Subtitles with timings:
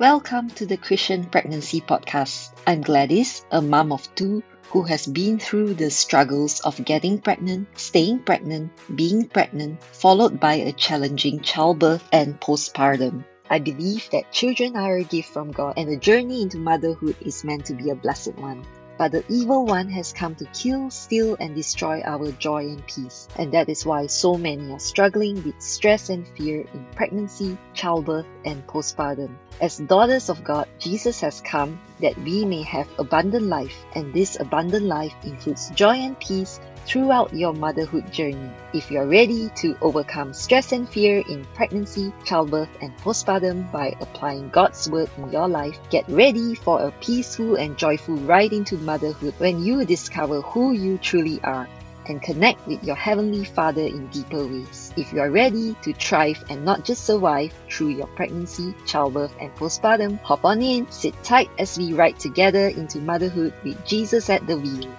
[0.00, 2.52] Welcome to the Christian Pregnancy Podcast.
[2.66, 7.68] I'm Gladys, a mom of two who has been through the struggles of getting pregnant,
[7.78, 13.26] staying pregnant, being pregnant, followed by a challenging childbirth and postpartum.
[13.50, 17.44] I believe that children are a gift from God and the journey into motherhood is
[17.44, 18.64] meant to be a blessed one.
[19.00, 23.28] But the evil one has come to kill, steal, and destroy our joy and peace.
[23.34, 28.26] And that is why so many are struggling with stress and fear in pregnancy, childbirth,
[28.44, 29.38] and postpartum.
[29.58, 34.38] As daughters of God, Jesus has come that we may have abundant life, and this
[34.40, 38.50] abundant life includes joy and peace throughout your motherhood journey.
[38.72, 44.50] If you're ready to overcome stress and fear in pregnancy, childbirth, and postpartum by applying
[44.50, 49.34] God's word in your life, get ready for a peaceful and joyful ride into motherhood
[49.38, 51.68] when you discover who you truly are
[52.10, 54.92] and connect with your Heavenly Father in deeper ways.
[54.96, 59.54] If you are ready to thrive and not just survive through your pregnancy, childbirth, and
[59.54, 64.46] postpartum, hop on in, sit tight as we ride together into motherhood with Jesus at
[64.46, 64.92] the wheel.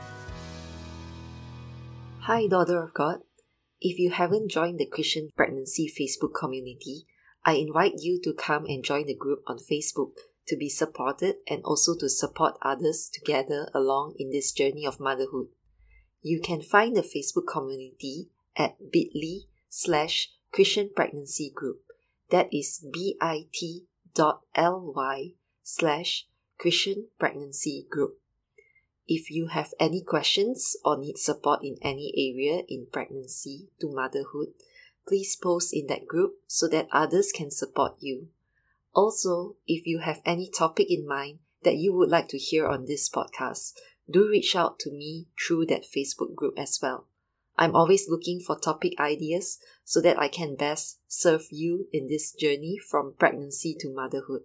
[2.22, 3.20] Hi, daughter of God.
[3.82, 7.08] If you haven't joined the Christian Pregnancy Facebook community,
[7.44, 10.14] I invite you to come and join the group on Facebook
[10.48, 15.48] to be supported and also to support others together along in this journey of motherhood.
[16.22, 21.82] You can find the Facebook community at bit.ly slash Christian Pregnancy Group.
[22.30, 23.46] That is bit.ly
[25.64, 28.20] slash Christian Pregnancy Group.
[29.08, 34.54] If you have any questions or need support in any area in pregnancy to motherhood,
[35.08, 38.28] please post in that group so that others can support you.
[38.94, 42.86] Also, if you have any topic in mind that you would like to hear on
[42.86, 43.74] this podcast,
[44.10, 47.08] do reach out to me through that Facebook group as well.
[47.58, 52.32] I'm always looking for topic ideas so that I can best serve you in this
[52.32, 54.42] journey from pregnancy to motherhood.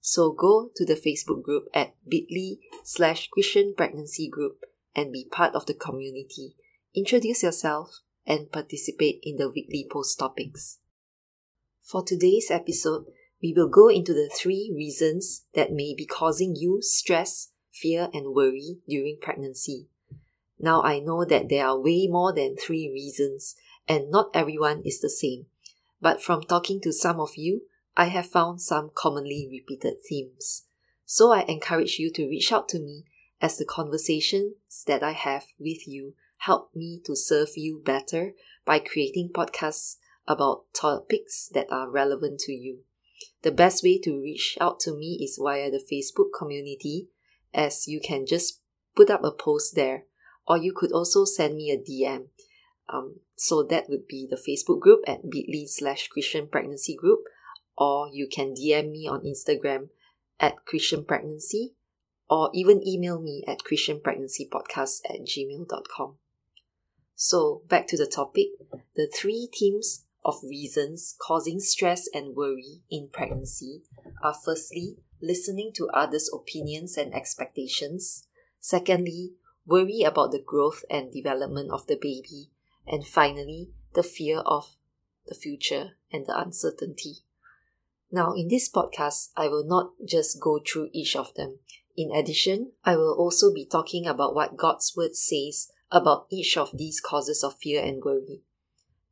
[0.00, 5.54] So go to the Facebook group at bit.ly slash Christian Pregnancy Group and be part
[5.54, 6.56] of the community.
[6.94, 10.78] Introduce yourself and participate in the weekly post topics.
[11.82, 13.04] For today's episode,
[13.42, 18.34] we will go into the three reasons that may be causing you stress, fear, and
[18.34, 19.88] worry during pregnancy.
[20.58, 23.56] Now I know that there are way more than three reasons,
[23.88, 25.46] and not everyone is the same.
[26.00, 27.62] But from talking to some of you,
[27.96, 30.64] I have found some commonly repeated themes.
[31.04, 33.04] So I encourage you to reach out to me
[33.40, 34.54] as the conversations
[34.86, 38.32] that I have with you help me to serve you better
[38.64, 42.80] by creating podcasts about topics that are relevant to you.
[43.42, 47.08] The best way to reach out to me is via the Facebook community,
[47.54, 48.60] as you can just
[48.96, 50.04] put up a post there,
[50.46, 52.26] or you could also send me a DM.
[52.92, 57.20] Um, so that would be the Facebook group at bit.ly slash Christian Pregnancy Group,
[57.76, 59.90] or you can DM me on Instagram
[60.38, 61.74] at Christian Pregnancy,
[62.28, 66.14] or even email me at christianpregnancypodcast at gmail.com.
[67.16, 68.46] So back to the topic,
[68.94, 73.82] the three themes of reasons causing stress and worry in pregnancy
[74.22, 78.26] are firstly, listening to others' opinions and expectations.
[78.60, 79.32] Secondly,
[79.66, 82.50] worry about the growth and development of the baby.
[82.86, 84.76] And finally, the fear of
[85.26, 87.18] the future and the uncertainty.
[88.10, 91.58] Now, in this podcast, I will not just go through each of them.
[91.96, 96.76] In addition, I will also be talking about what God's Word says about each of
[96.76, 98.42] these causes of fear and worry.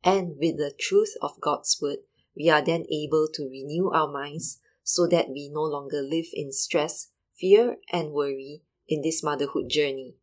[0.03, 1.99] And with the truth of God's Word,
[2.35, 6.51] we are then able to renew our minds so that we no longer live in
[6.51, 10.15] stress, fear, and worry in this motherhood journey.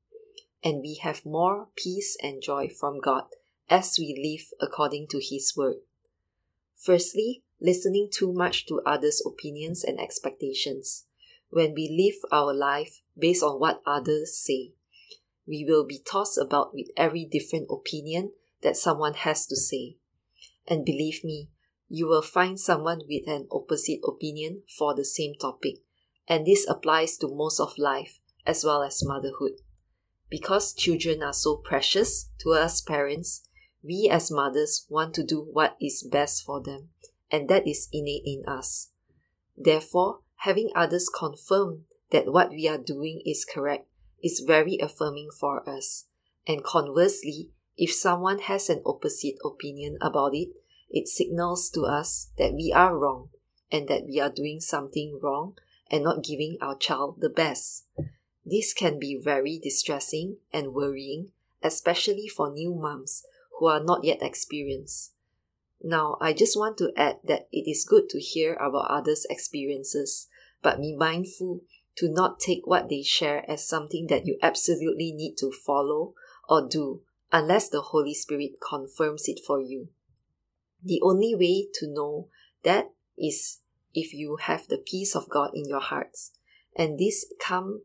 [0.60, 3.26] And we have more peace and joy from God
[3.70, 5.76] as we live according to His Word.
[6.76, 11.06] Firstly, listening too much to others' opinions and expectations.
[11.48, 14.72] When we live our life based on what others say,
[15.46, 18.32] we will be tossed about with every different opinion
[18.62, 19.98] that someone has to say.
[20.66, 21.50] And believe me,
[21.88, 25.76] you will find someone with an opposite opinion for the same topic.
[26.28, 29.52] And this applies to most of life as well as motherhood.
[30.28, 33.46] Because children are so precious to us parents,
[33.82, 36.88] we as mothers want to do what is best for them
[37.30, 38.90] and that is innate in us.
[39.56, 43.88] Therefore, having others confirm that what we are doing is correct
[44.22, 46.06] is very affirming for us.
[46.46, 50.48] And conversely, if someone has an opposite opinion about it,
[50.90, 53.30] it signals to us that we are wrong
[53.70, 55.56] and that we are doing something wrong
[55.90, 57.84] and not giving our child the best.
[58.44, 63.24] This can be very distressing and worrying, especially for new moms
[63.58, 65.12] who are not yet experienced.
[65.82, 70.28] Now, I just want to add that it is good to hear about others' experiences,
[70.62, 71.62] but be mindful
[71.96, 76.14] to not take what they share as something that you absolutely need to follow
[76.48, 79.88] or do unless the Holy Spirit confirms it for you.
[80.86, 82.28] The only way to know
[82.62, 83.58] that is
[83.92, 86.30] if you have the peace of God in your hearts.
[86.76, 87.82] And this come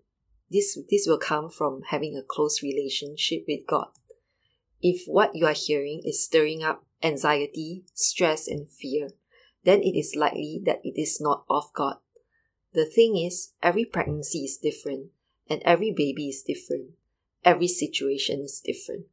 [0.51, 3.87] this this will come from having a close relationship with God.
[4.81, 9.09] If what you are hearing is stirring up anxiety, stress, and fear,
[9.63, 11.97] then it is likely that it is not of God.
[12.73, 15.07] The thing is, every pregnancy is different,
[15.49, 16.91] and every baby is different.
[17.43, 19.05] Every situation is different.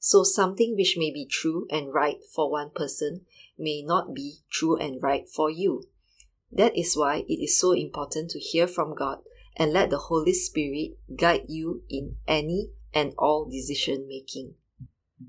[0.00, 3.26] So something which may be true and right for one person
[3.58, 5.84] may not be true and right for you.
[6.50, 9.18] That is why it is so important to hear from God
[9.56, 14.54] and let the Holy Spirit guide you in any and all decision making.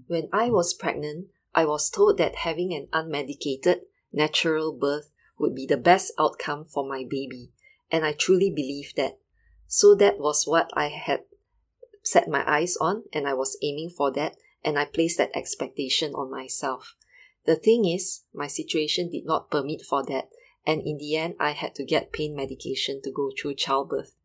[0.08, 3.82] When I was pregnant, I was told that having an unmedicated,
[4.14, 7.52] natural birth would be the best outcome for my baby,
[7.92, 9.18] and I truly believed that.
[9.68, 11.24] So that was what I had
[12.04, 16.14] set my eyes on, and I was aiming for that, and I placed that expectation
[16.14, 16.96] on myself.
[17.46, 20.30] The thing is, my situation did not permit for that,
[20.66, 24.16] and in the end, I had to get pain medication to go through childbirth.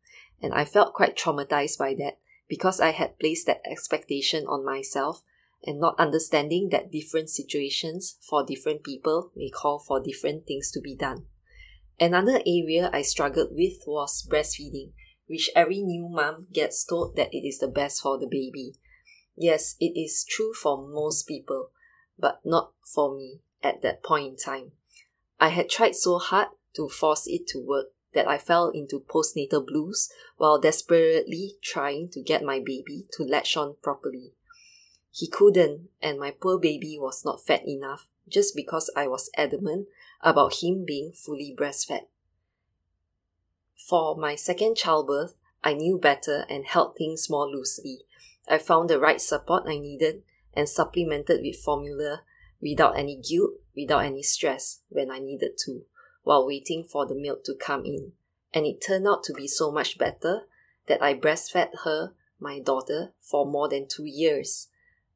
[0.42, 2.18] And I felt quite traumatized by that
[2.48, 5.22] because I had placed that expectation on myself
[5.64, 10.80] and not understanding that different situations for different people may call for different things to
[10.80, 11.24] be done.
[11.98, 14.92] Another area I struggled with was breastfeeding,
[15.26, 18.74] which every new mom gets told that it is the best for the baby.
[19.36, 21.70] Yes, it is true for most people,
[22.18, 24.72] but not for me at that point in time.
[25.38, 29.66] I had tried so hard to force it to work that I fell into postnatal
[29.66, 34.32] blues while desperately trying to get my baby to latch on properly.
[35.12, 39.88] He couldn't, and my poor baby was not fed enough just because I was adamant
[40.22, 42.06] about him being fully breastfed.
[43.76, 48.00] For my second childbirth, I knew better and held things more loosely.
[48.48, 50.22] I found the right support I needed
[50.54, 52.22] and supplemented with formula
[52.60, 55.82] without any guilt, without any stress when I needed to,
[56.22, 58.12] while waiting for the milk to come in.
[58.54, 60.42] And it turned out to be so much better
[60.86, 64.68] that I breastfed her, my daughter, for more than two years.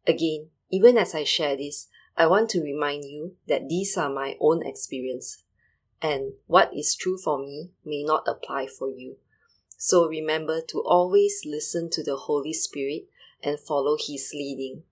[0.06, 4.36] Again, even as I share this, I want to remind you that these are my
[4.40, 5.42] own experience,
[6.02, 9.16] and what is true for me may not apply for you.
[9.78, 13.04] So remember to always listen to the Holy Spirit
[13.42, 14.82] and follow His leading.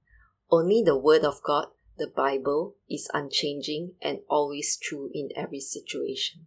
[0.50, 1.68] Only the Word of God,
[1.98, 6.46] the Bible, is unchanging and always true in every situation.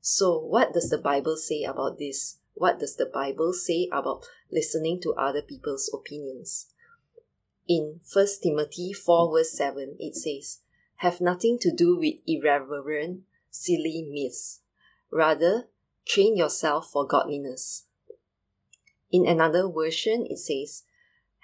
[0.00, 2.38] So, what does the Bible say about this?
[2.54, 6.66] What does the Bible say about listening to other people's opinions?
[7.68, 10.60] In 1 Timothy 4 verse 7, it says,
[10.96, 13.20] Have nothing to do with irreverent,
[13.50, 14.60] silly myths.
[15.10, 15.68] Rather,
[16.04, 17.84] train yourself for godliness.
[19.10, 20.82] In another version, it says,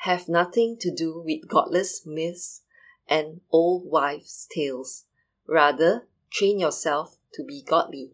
[0.02, 2.62] have nothing to do with godless myths
[3.08, 5.04] and old wives' tales.
[5.46, 8.12] Rather, train yourself to be godly.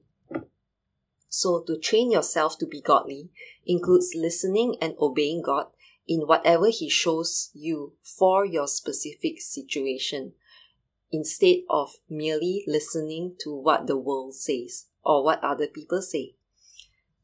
[1.28, 3.30] So, to train yourself to be godly
[3.66, 5.66] includes listening and obeying God
[6.06, 10.32] in whatever He shows you for your specific situation,
[11.10, 16.34] instead of merely listening to what the world says or what other people say.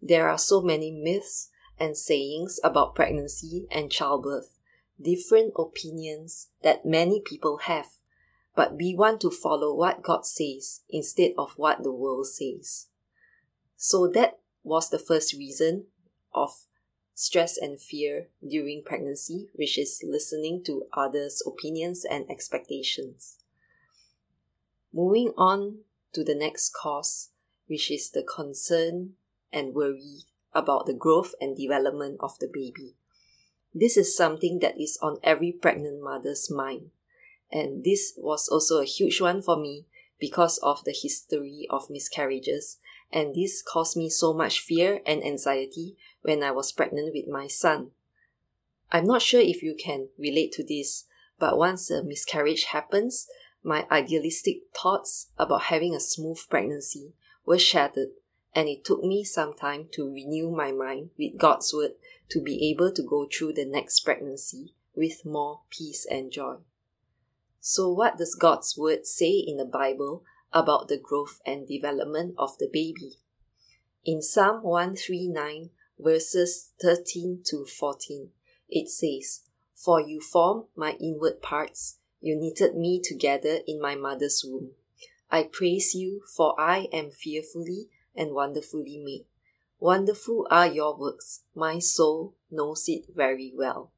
[0.02, 1.49] There are so many myths
[1.80, 4.58] and sayings about pregnancy and childbirth,
[5.00, 7.86] different opinions that many people have,
[8.54, 12.88] but we want to follow what God says instead of what the world says.
[13.76, 15.86] So that was the first reason
[16.34, 16.50] of
[17.14, 23.38] stress and fear during pregnancy, which is listening to others' opinions and expectations.
[24.92, 25.78] Moving on
[26.12, 27.30] to the next cause,
[27.66, 29.12] which is the concern
[29.52, 30.22] and worry
[30.54, 32.94] about the growth and development of the baby.
[33.74, 36.90] This is something that is on every pregnant mother's mind.
[37.52, 39.86] And this was also a huge one for me
[40.18, 42.78] because of the history of miscarriages.
[43.12, 47.46] And this caused me so much fear and anxiety when I was pregnant with my
[47.46, 47.90] son.
[48.92, 51.06] I'm not sure if you can relate to this,
[51.38, 53.26] but once a miscarriage happens,
[53.62, 57.12] my idealistic thoughts about having a smooth pregnancy
[57.44, 58.08] were shattered
[58.54, 61.92] and it took me some time to renew my mind with God's Word
[62.30, 66.56] to be able to go through the next pregnancy with more peace and joy.
[67.60, 72.58] So, what does God's Word say in the Bible about the growth and development of
[72.58, 73.18] the baby?
[74.04, 78.30] In Psalm 139, verses 13 to 14,
[78.68, 79.42] it says,
[79.74, 84.72] For you formed my inward parts, you knitted me together in my mother's womb.
[85.30, 89.26] I praise you, for I am fearfully and wonderfully made.
[89.78, 93.92] Wonderful are your works, my soul knows it very well.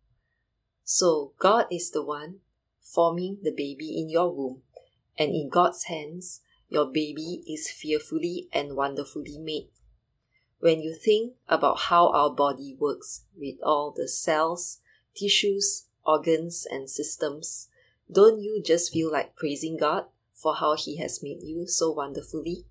[0.85, 2.41] So, God is the one
[2.81, 4.63] forming the baby in your womb,
[5.19, 9.69] and in God's hands, your baby is fearfully and wonderfully made.
[10.61, 14.79] When you think about how our body works with all the cells,
[15.17, 17.69] tissues, organs, and systems,
[18.11, 22.67] don't you just feel like praising God for how He has made you so wonderfully?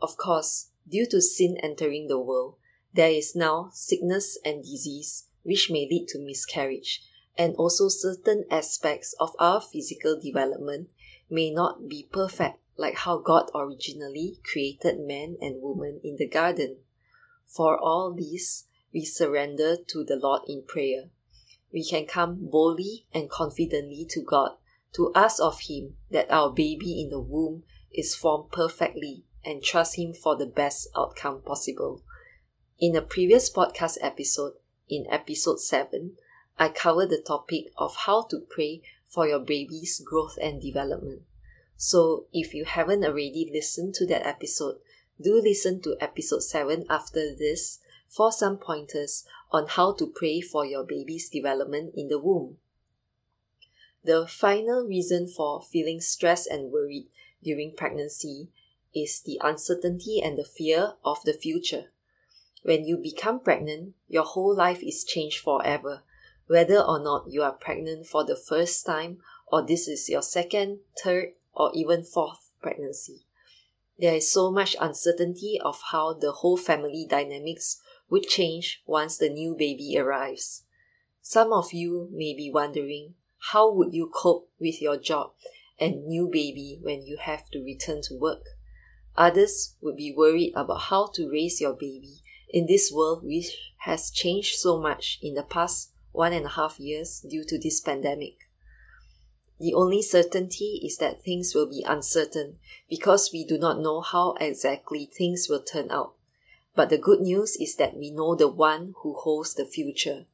[0.00, 2.56] Of course, due to sin entering the world,
[2.92, 7.02] there is now sickness and disease which may lead to miscarriage,
[7.36, 10.88] and also certain aspects of our physical development
[11.28, 16.78] may not be perfect like how God originally created man and woman in the garden.
[17.46, 21.10] For all these, we surrender to the Lord in prayer.
[21.72, 24.52] We can come boldly and confidently to God
[24.94, 29.96] to ask of Him that our baby in the womb is formed perfectly and trust
[29.98, 32.02] Him for the best outcome possible.
[32.78, 34.54] In a previous podcast episode,
[34.88, 36.16] in episode 7,
[36.58, 41.22] I covered the topic of how to pray for your baby's growth and development.
[41.76, 44.76] So if you haven't already listened to that episode,
[45.20, 50.64] do listen to episode 7 after this for some pointers on how to pray for
[50.64, 52.56] your baby's development in the womb.
[54.04, 57.06] The final reason for feeling stressed and worried
[57.42, 58.48] during pregnancy
[58.94, 61.86] is the uncertainty and the fear of the future.
[62.62, 66.02] When you become pregnant, your whole life is changed forever,
[66.46, 69.18] whether or not you are pregnant for the first time
[69.54, 73.26] or this is your second, third, or even fourth pregnancy.
[73.98, 79.28] There is so much uncertainty of how the whole family dynamics would change once the
[79.28, 80.64] new baby arrives.
[81.22, 83.14] Some of you may be wondering
[83.52, 85.34] how would you cope with your job
[85.78, 88.44] and new baby when you have to return to work?
[89.16, 94.10] Others would be worried about how to raise your baby in this world which has
[94.10, 98.48] changed so much in the past one and a half years due to this pandemic.
[99.60, 104.34] The only certainty is that things will be uncertain because we do not know how
[104.40, 106.14] exactly things will turn out.
[106.74, 110.26] But the good news is that we know the one who holds the future.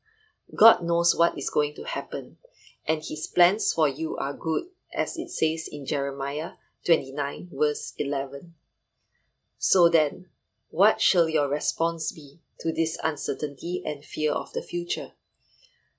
[0.57, 2.39] God knows what is going to happen,
[2.87, 6.53] and his plans for you are good, as it says in Jeremiah
[6.87, 8.55] 29, verse 11.
[9.63, 10.25] So then,
[10.71, 15.11] what shall your response be to this uncertainty and fear of the future?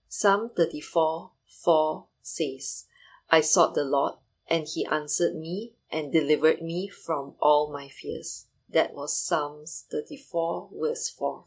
[0.10, 2.86] Psalm 34, 4 says,
[3.30, 4.16] I sought the Lord,
[4.50, 8.48] and he answered me and delivered me from all my fears.
[8.68, 11.44] That was Psalms 34, verse 4.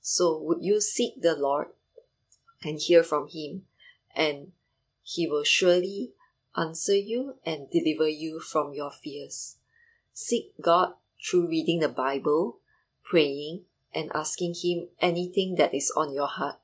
[0.00, 1.68] So, would you seek the Lord
[2.64, 3.62] and hear from him,
[4.16, 4.50] and
[5.04, 6.14] he will surely
[6.56, 9.58] answer you and deliver you from your fears.
[10.12, 12.58] Seek God through reading the Bible,
[13.04, 13.64] praying,
[13.94, 16.56] and asking Him anything that is on your heart.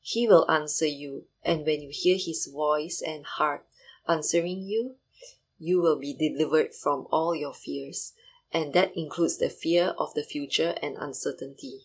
[0.00, 3.64] He will answer you, and when you hear His voice and heart
[4.08, 4.96] answering you,
[5.58, 8.12] you will be delivered from all your fears,
[8.52, 11.82] and that includes the fear of the future and uncertainty.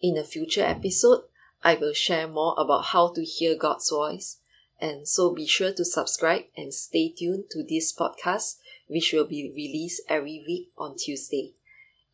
[0.00, 1.22] In a future episode,
[1.62, 4.38] I will share more about how to hear God's voice,
[4.80, 9.52] and so be sure to subscribe and stay tuned to this podcast, which will be
[9.54, 11.52] released every week on Tuesday.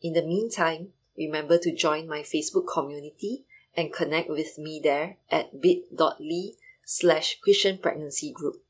[0.01, 5.61] In the meantime, remember to join my Facebook community and connect with me there at
[5.61, 6.51] bit.ly
[6.85, 8.61] slash Christian Pregnancy Group.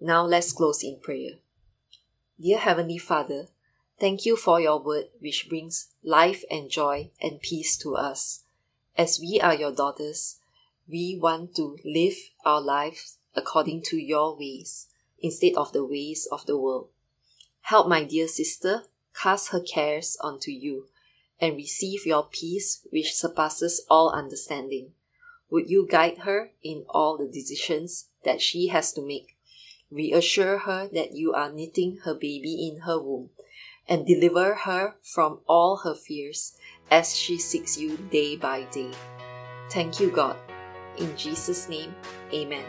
[0.00, 1.32] Now let's close in prayer.
[2.40, 3.48] Dear Heavenly Father,
[3.98, 8.44] thank you for your word which brings life and joy and peace to us.
[8.96, 10.38] As we are your daughters,
[10.88, 14.88] we want to live our lives according to your ways
[15.20, 16.88] instead of the ways of the world.
[17.62, 20.86] Help my dear sister cast her cares onto you
[21.40, 24.92] and receive your peace which surpasses all understanding.
[25.50, 29.36] Would you guide her in all the decisions that she has to make?
[29.90, 33.30] Reassure her that you are knitting her baby in her womb
[33.88, 36.56] and deliver her from all her fears
[36.90, 38.92] as she seeks you day by day.
[39.70, 40.36] Thank you, God.
[40.98, 41.94] In Jesus' name,
[42.32, 42.64] Amen.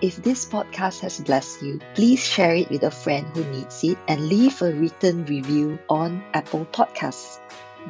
[0.00, 3.98] If this podcast has blessed you, please share it with a friend who needs it
[4.08, 7.38] and leave a written review on Apple Podcasts.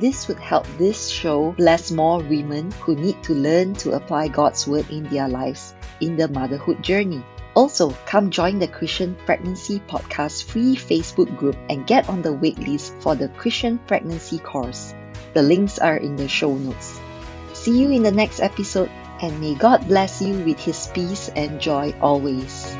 [0.01, 4.67] This would help this show bless more women who need to learn to apply God's
[4.67, 7.25] Word in their lives in the motherhood journey.
[7.55, 13.01] Also, come join the Christian Pregnancy Podcast free Facebook group and get on the waitlist
[13.03, 14.95] for the Christian Pregnancy course.
[15.35, 16.99] The links are in the show notes.
[17.53, 18.91] See you in the next episode
[19.23, 22.75] and may God bless you with His peace and joy always.